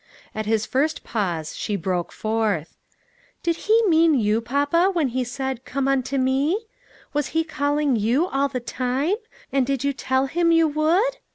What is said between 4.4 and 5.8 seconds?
papa, when He said 4